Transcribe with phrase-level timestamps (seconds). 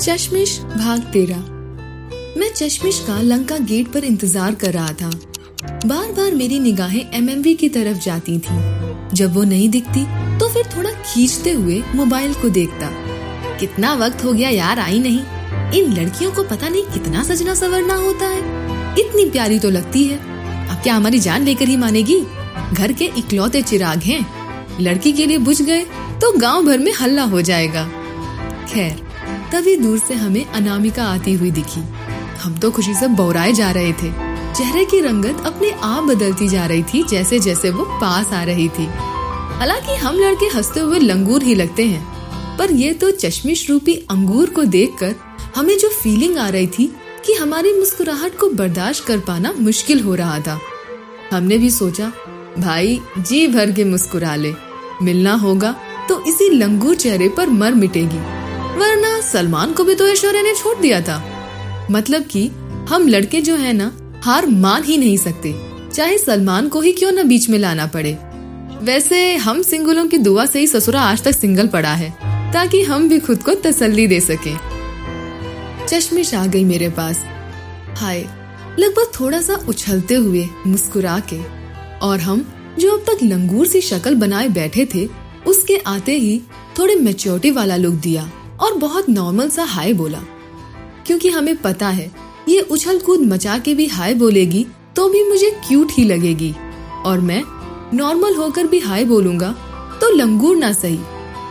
[0.00, 1.36] चश्मिश, भाग तेरा।
[2.38, 5.10] मैं चश्मिश का लंका गेट पर इंतज़ार कर रहा था।
[5.86, 8.58] बार बार मेरी निगाहें एमएमवी की तरफ़ जाती थी।
[9.14, 10.04] जब वो नहीं दिखती
[10.38, 12.90] तो फिर थोड़ा खींचते हुए मोबाइल को देखता।
[13.60, 17.94] कितना वक्त हो गया यार, आई नहीं। इन लड़कियों को पता नहीं कितना सजना सवरना
[17.96, 18.40] होता है।
[19.00, 20.18] इतनी प्यारी तो लगती है।
[20.68, 22.20] अब क्या हमारी जान लेकर ही मानेगी?
[22.72, 24.24] घर के इकलौते चिराग हैं।
[24.80, 25.84] लड़की के लिए बुझ गए
[26.20, 27.84] तो गाँव भर में हल्ला हो जाएगा।
[28.68, 29.06] खैर
[29.52, 31.80] तभी दूर से हमें अनामिका आती हुई दिखी।
[32.38, 34.10] हम तो खुशी से बौराए जा रहे थे।
[34.54, 38.68] चेहरे की रंगत अपने आप बदलती जा रही थी जैसे जैसे वो पास आ रही
[38.68, 38.86] थी।
[39.58, 42.06] हालाँकि हम लड़के हँसते हुए लंगूर ही लगते हैं,
[42.58, 45.14] पर ये तो चश्मिश रूपी अंगूर को देखकर
[45.56, 46.86] हमें जो फीलिंग आ रही थी
[47.26, 50.58] कि हमारी मुस्कुराहट को बर्दाश्त कर पाना मुश्किल हो रहा था।
[51.32, 52.12] हमने भी सोचा,
[52.58, 54.52] भाई, जी भर के मुस्कुरा ले।
[55.02, 55.74] मिलना होगा
[56.08, 58.18] तो इसी लंगूर चेहरे पर मर मिटेगी,
[58.78, 61.22] वरना सलमान को भी तो ऐश्वर्या ने छोड़ दिया था।
[61.90, 62.46] मतलब कि
[62.88, 63.92] हम लड़के जो है ना,
[64.24, 65.54] हार मान ही नहीं सकते।
[65.94, 68.18] चाहे सलमान को ही क्यों न बीच में लाना पड़े।
[68.82, 72.10] वैसे हम सिंगलों की दुआ से ही ससुरा आज तक सिंगल पड़ा है,
[72.52, 74.54] ताकि हम भी खुद को तसल्ली दे सके।
[75.86, 77.24] चश्मिश आ गई मेरे पास।
[77.96, 78.20] हाय,
[78.78, 81.40] लगभग थोड़ा सा उछलते हुए मुस्कुरा के,
[81.98, 82.46] और हम
[82.78, 85.08] जो अब तक लंगूर सी शक्ल बनाए बैठे थे,
[85.46, 86.40] उसके आते ही
[86.78, 88.30] थोड़े मेच्योरिटी वाला लुक दिया।
[88.60, 90.22] और बहुत नॉर्मल सा हाय बोला।
[91.06, 92.10] क्योंकि हमें पता है,
[92.48, 96.54] ये उछल कूद मचा के भी हाय बोलेगी तो भी मुझे क्यूट ही लगेगी।
[97.04, 97.42] और मैं
[97.96, 99.50] नॉर्मल होकर भी हाय बोलूँगा
[100.00, 100.98] तो लंगूर ना सही।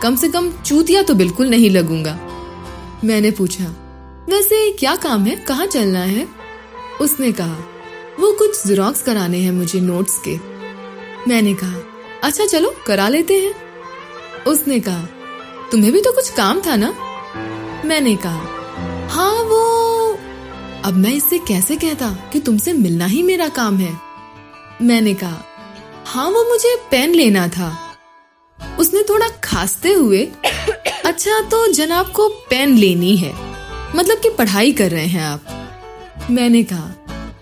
[0.02, 2.18] कम से कम चूतिया तो बिल्कुल नहीं लगूँगा।
[3.04, 3.64] मैंने पूछा,
[4.28, 5.36] वैसे क्या काम है?
[5.38, 6.26] कहाँ चलना है?
[7.00, 7.56] उसने कहा,
[8.20, 10.36] वो कुछ जेरोक्स कराने हैं मुझे नोट्स के।
[11.28, 11.80] मैंने कहा
[12.24, 13.54] अच्छा चलो, करा लेते हैं।
[14.44, 15.06] उसने कहा
[15.72, 16.90] तुम्हें भी तो कुछ काम था ना?
[17.84, 19.60] मैंने कहा। हाँ वो
[20.84, 23.92] अब मैं इससे कैसे कहता कि तुमसे मिलना ही मेरा काम है?
[24.82, 25.44] मैंने कहा।
[26.06, 27.76] हाँ वो मुझे पेन लेना था।
[28.80, 30.24] उसने थोड़ा खासते हुए
[31.04, 33.32] अच्छा तो जनाब को पेन लेनी है।
[33.96, 36.94] मतलब कि पढ़ाई कर रहे हैं आप। मैंने कहा।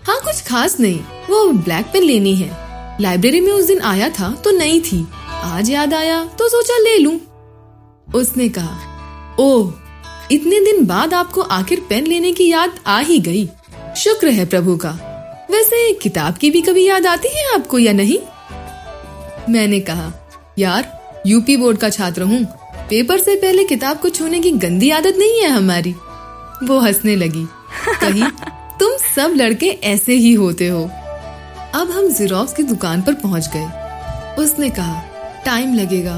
[0.07, 2.49] हाँ कुछ खास नहीं। वो ब्लैक पेन लेनी है।
[3.01, 5.05] लाइब्रेरी में उस दिन आया था तो नहीं थी।
[5.43, 7.19] आज याद आया तो सोचा ले लूँ।
[8.17, 9.73] उसने कहा ओह
[10.31, 13.49] इतने दिन बाद आपको आखिर पेन लेने की याद आ ही गई।
[13.97, 14.89] शुक्र है प्रभु का।
[15.51, 18.17] वैसे किताब की भी कभी याद आती है आपको या नहीं?
[19.49, 20.11] मैंने कहा
[20.59, 22.43] यार यूपी बोर्ड का छात्र हूँ।
[22.89, 25.91] पेपर से पहले किताब को छूने की गंदी आदत नहीं है हमारी।
[26.63, 27.45] वो हंसने लगी
[28.01, 28.23] कही
[28.79, 30.83] तुम सब लड़के ऐसे ही होते हो।
[31.75, 35.01] अब हम जीरोक्स की दुकान पर पहुँच गए। उसने कहा
[35.45, 36.15] टाइम लगेगा।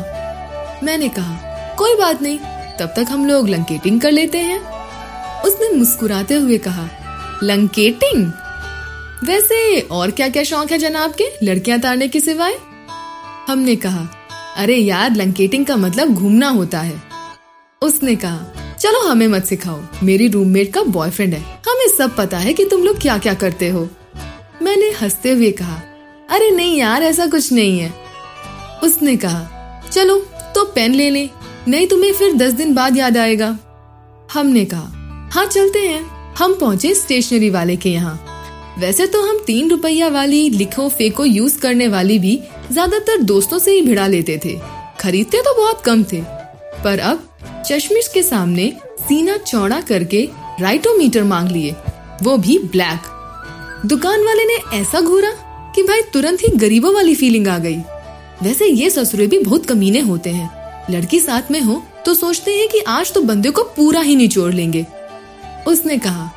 [0.83, 1.48] मैंने कहा
[1.79, 2.39] कोई बात नहीं।
[2.79, 4.59] तब तक हम लोग लंकेटिंग कर लेते हैं।
[5.41, 6.89] उसने मुस्कुराते हुए कहा,
[7.43, 8.31] लंकेटिंग?
[9.23, 12.55] वैसे और क्या क्या शौक है जनाब के लड़कियाँ तारने के सिवाय?
[13.49, 14.07] हमने कहा,
[14.57, 17.01] अरे यार, लंकेटिंग का मतलब घूमना होता है।
[17.81, 18.39] उसने कहा,
[18.79, 22.83] चलो हमें मत सिखाओ, मेरी रूममेट का बॉयफ्रेंड है। हमें सब पता है कि तुम
[22.83, 23.89] लोग क्या क्या करते हो।
[24.61, 25.81] मैंने हँसते हुए कहा,
[26.29, 27.93] अरे नहीं यार, ऐसा कुछ नहीं है।
[28.83, 29.47] उसने कहा,
[29.91, 30.19] चलो
[30.55, 33.57] तो पेन ले ले। नहीं तुम्हें फिर दस दिन बाद याद आएगा।
[34.33, 39.69] हमने कहा हाँ चलते हैं। हम पहुँचे स्टेशनरी वाले के यहाँ। वैसे तो हम तीन
[39.69, 42.35] रुपया वाली लिखो फेको यूज़ करने वाली भी
[42.71, 44.57] ज़्यादातर दोस्तों से ही भिड़ा लेते थे।
[44.99, 46.21] खरीदते तो बहुत कम थे।
[46.83, 47.27] पर अब
[47.67, 50.27] चश्मिश के सामने सीना चौड़ा करके
[50.61, 51.75] राइटोमीटर मांग लिए।
[52.23, 53.09] वो भी ब्लैक।
[53.85, 55.31] दुकान वाले ने ऐसा घूरा
[55.75, 57.77] कि भाई तुरंत ही गरीबों वाली फीलिंग आ गई।
[58.43, 60.49] वैसे ये ससुरे भी बहुत कमीने होते हैं।
[60.89, 64.53] लड़की साथ में हो तो सोचते हैं कि आज तो बंदे को पूरा ही निचोड़
[64.53, 64.85] लेंगे।
[65.67, 66.29] उसने कहा,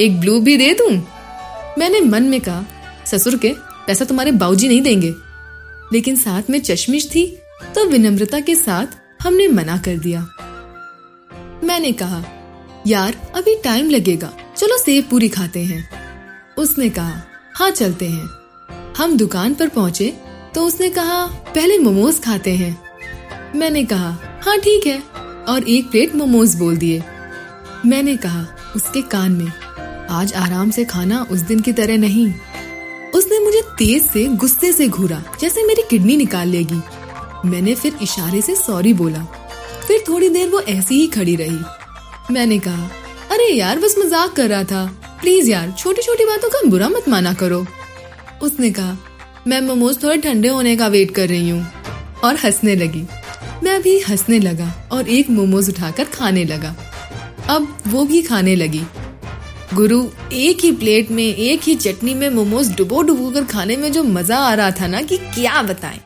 [0.00, 0.90] एक ब्लू भी दे दूँ?
[1.78, 2.64] मैंने मन में कहा,
[3.06, 3.52] ससुर के,
[3.86, 5.14] पैसा तुम्हारे बाऊजी नहीं देंगे।
[5.92, 7.26] लेकिन साथ में चश्मिश थी
[7.74, 8.86] तो विनम्रता के साथ
[9.22, 10.20] हमने मना कर दिया।
[11.64, 12.24] मैंने कहा,
[12.86, 15.88] यार, अभी टाइम लगेगा, चलो सेब पूरी खाते हैं।
[16.58, 17.22] उसने कहा
[17.54, 18.28] हाँ चलते हैं।
[18.96, 20.12] हम दुकान पर पहुँचे
[20.54, 22.83] तो उसने कहा, पहले मोमोज खाते हैं।
[23.54, 25.02] मैंने कहा हाँ ठीक है।
[25.48, 27.02] और एक प्लेट मोमोज बोल दिए।
[27.86, 28.46] मैंने कहा,
[28.76, 29.52] उसके कान में।
[30.10, 32.34] आज आराम से खाना उस दिन की तरह नहीं।
[33.14, 36.80] उसने मुझे तेज से गुस्से से घूरा, जैसे मेरी किडनी निकाल लेगी।
[37.44, 39.24] मैंने फिर इशारे से सॉरी बोला।
[39.88, 41.58] फिर थोड़ी देर वो ऐसी ही खड़ी रही।
[42.30, 42.90] मैंने कहा,
[43.30, 44.84] अरे यार, बस मज़ाक कर रहा था।
[45.20, 47.66] प्लीज़ यार छोटी छोटी बातों का बुरा मत माना करो।
[48.42, 48.96] उसने कहा,
[49.46, 51.66] मैं मोमोज थोड़े ठंडे होने का वेट कर रही हूँ।
[52.24, 53.06] और हंसने लगी।
[53.62, 56.74] मैं भी हंसने लगा और एक मोमोज उठाकर खाने लगा।
[57.48, 58.82] अब वो भी खाने लगी।
[59.74, 63.92] गुरु, एक ही प्लेट में, एक ही चटनी में मोमोज डुबो डुबो कर खाने में
[63.92, 66.00] जो मज़ा आ रहा था ना कि क्या बताएँ।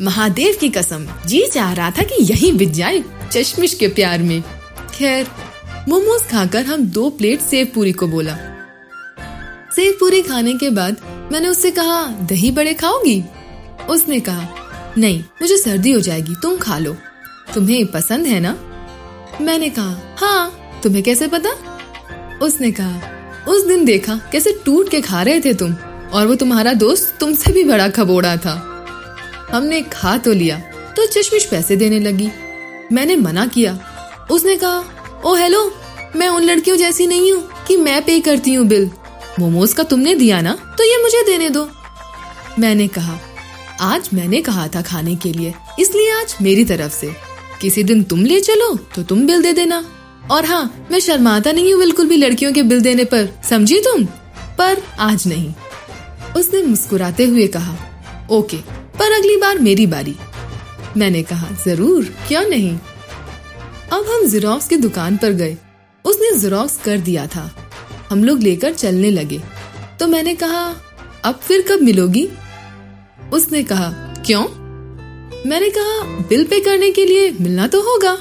[0.00, 3.02] महादेव की कसम, जी चाह रहा था कि यही बिज जाए
[3.32, 4.42] चश्मिश के प्यार में।
[4.94, 5.26] खैर,
[5.88, 8.36] मोमोज खाकर हम दो प्लेट सेव पूरी को बोला।
[9.76, 10.96] सेव पूरी खाने के बाद
[11.32, 13.24] मैंने उससे कहा, दही बड़े खाओगी?
[13.88, 14.63] उसने कहा
[14.98, 16.96] नहीं, मुझे सर्दी हो जाएगी, तुम खा लो।
[17.54, 18.56] तुम्हें पसंद है ना?
[19.40, 21.50] मैंने कहा हाँ तुम्हें कैसे पता?
[22.42, 23.00] उसने कहा,
[23.48, 25.74] उस दिन देखा कैसे टूट के खा रहे थे तुम,
[26.12, 28.54] और वो तुम्हारा दोस्त तुमसे भी बड़ा खबोड़ा था।
[29.52, 30.58] हमने खा तो लिया
[30.96, 32.30] तो चश्मिश पैसे देने लगी।
[32.92, 33.78] मैंने मना किया।
[34.30, 34.84] उसने कहा,
[35.24, 35.70] ओ, हेलो,
[36.16, 38.90] मैं उन लड़कियों जैसी नहीं हूँ कि मैं पे करती हूँ बिल।
[39.38, 41.68] मोमोज का तुमने दिया ना तो ये मुझे देने दो।
[42.58, 43.18] मैंने कहा
[43.84, 47.10] आज मैंने कहा था खाने के लिए, इसलिए आज मेरी तरफ़ से।
[47.60, 49.84] किसी दिन तुम ले चलो तो तुम बिल दे देना।
[50.30, 54.04] और हाँ मैं शर्माता नहीं हूँ बिल्कुल भी लड़कियों के बिल देने पर, समझी तुम?
[54.58, 55.52] पर आज नहीं।
[56.36, 57.76] उसने मुस्कुराते हुए कहा,
[58.30, 58.56] ओके,
[58.98, 60.14] पर अगली बार मेरी बारी।
[60.96, 62.76] मैंने कहा, ज़रूर, क्यों नहीं?
[63.92, 65.56] अब हम जीरोक्स की दुकान पर गए।
[66.04, 67.50] उसने जीरोक्स कर दिया था।
[68.10, 69.40] हम लोग लेकर चलने लगे।
[70.00, 70.64] तो मैंने कहा,
[71.24, 72.28] अब फिर कब मिलोगी?
[73.34, 73.88] उसने कहा
[74.26, 74.42] क्यों?
[75.46, 78.12] मैंने कहा बिल पे करने के लिए मिलना तो होगा।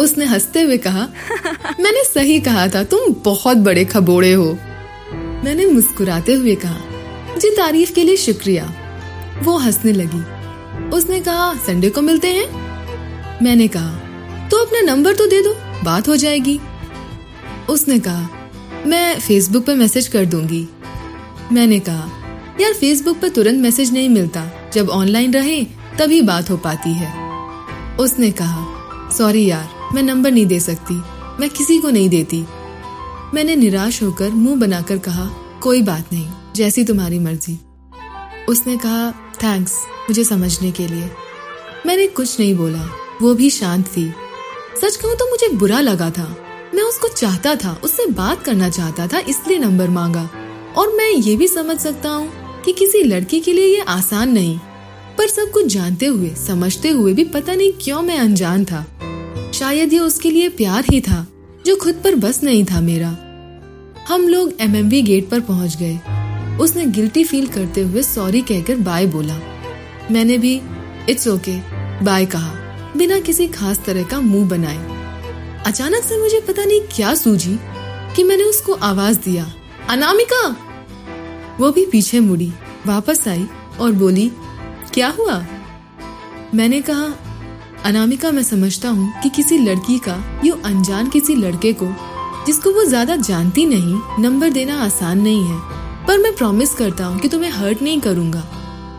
[0.00, 1.00] उसने हँसते हुए कहा
[1.80, 4.58] मैंने सही कहा था तुम बहुत बड़े खबोड़े हो।
[5.44, 6.80] मैंने मुस्कुराते हुए कहा
[7.38, 8.74] जी तारीफ़ के लिए शुक्रिया।
[9.42, 10.22] वो हंसने लगी।
[10.96, 12.46] उसने कहा संडे को मिलते हैं?
[13.42, 13.94] मैंने कहा
[14.48, 16.60] तो अपना नंबर तो दे दो बात हो जाएगी।
[17.70, 18.28] उसने कहा
[18.86, 20.68] मैं फेसबुक पर मैसेज कर दूँगी।
[21.52, 22.10] मैंने कहा
[22.60, 25.64] यार फेसबुक पर तुरंत मैसेज नहीं मिलता। जब ऑनलाइन रहे,
[25.98, 27.12] तभी बात हो पाती है।
[27.96, 28.66] उसने कहा
[29.18, 30.94] सॉरी यार, मैं नंबर नहीं दे सकती।
[31.40, 32.46] मैं किसी को नहीं देती।
[33.34, 35.30] मैंने निराश होकर मुँह बनाकर कहा,
[35.62, 37.58] कोई बात नहीं, जैसी तुम्हारी मर्ज़ी।
[38.48, 39.74] उसने कहा थैंक्स
[40.08, 41.10] मुझे समझने के लिए।
[41.86, 42.88] मैंने कुछ नहीं बोला।
[43.22, 44.12] वो भी शांत थी।
[44.82, 46.36] सच कहूँ तो मुझे बुरा लगा था।
[46.74, 50.30] मैं उसको चाहता था, उससे बात करना चाहता था, इसलिए नंबर मांगा।
[50.76, 54.58] और मैं ये भी समझ सकता हूँ कि किसी लड़की के लिए ये आसान नहीं।
[55.18, 58.86] पर सब कुछ जानते हुए, समझते हुए भी पता नहीं क्यों मैं अनजान था।
[59.54, 61.26] शायद ये उसके लिए प्यार ही था,
[61.66, 63.08] जो खुद पर बस नहीं था मेरा।
[64.08, 66.00] हम लोग एमएमवी गेट पर पहुँच गए।
[66.58, 69.38] उसने गिल्टी फील करते हुए सॉरी कहकर बाय बोला।
[70.10, 70.60] मैंने भी
[71.08, 71.56] इट्स ओके
[72.04, 72.52] बाय कहा,
[72.96, 74.98] बिना किसी खास तरह का मुँह बनाए।
[75.66, 77.58] अचानक से मुझे पता नहीं क्या सूझी
[78.16, 79.54] कि मैंने उसको आवाज़ दिया।
[79.88, 80.56] अनामिका!
[81.60, 82.52] वो भी पीछे मुड़ी,
[82.86, 83.46] वापस आई
[83.80, 84.30] और बोली,
[84.94, 85.38] क्या हुआ?
[86.54, 87.12] मैंने कहा,
[87.84, 91.86] अनामिका, मैं समझता हूँ कि किसी लड़की का, यू अनजान किसी लड़के को,
[92.46, 95.58] जिसको वो ज़्यादा जानती नहीं, नंबर देना आसान नहीं है,
[96.06, 98.44] पर मैं प्रॉमिस करता हूँ कि तुम्हें हर्ट नहीं करूँगा।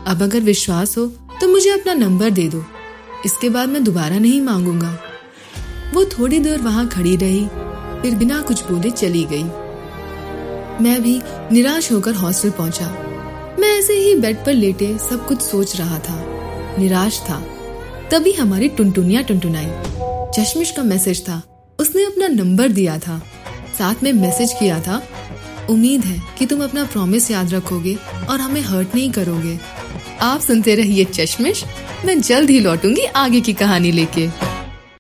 [0.07, 1.05] अब अगर विश्वास हो
[1.41, 2.63] तो मुझे अपना नंबर दे दो।
[3.25, 4.97] इसके बाद मैं दोबारा नहीं मांगूँगा।
[5.93, 7.45] वो थोड़ी देर वहाँ खड़ी रही,
[8.01, 9.43] फिर बिना कुछ बोले चली गई।
[10.81, 11.21] मैं भी
[11.51, 12.87] निराश होकर हॉस्टल पहुँचा।
[13.59, 16.25] मैं ऐसे ही बेड पर लेटे सब कुछ सोच रहा था।
[16.79, 17.39] निराश था।
[18.11, 19.67] तभी हमारी टुनटुनिया टुनटुनाई।
[20.35, 21.41] चश्मिश का मैसेज था।
[21.79, 23.23] उसने अपना नंबर दिया था।
[23.77, 25.03] साथ में मैसेज किया था,
[25.69, 27.97] उम्मीद है कि तुम अपना प्रॉमिस याद रखोगे
[28.29, 29.59] और हमें हर्ट नहीं करोगे।
[30.21, 31.63] आप सुनते रहिए चश्मिश
[32.05, 34.48] मैं जल्द ही लौटूँगी आगे की कहानी लेके।